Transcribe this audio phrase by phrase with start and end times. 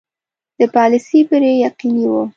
[0.59, 2.21] د پالیسي بری یقیني وو.